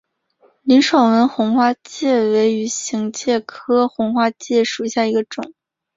[0.63, 5.53] 林爽文红花介为鱼形介科红花介属下的一个种。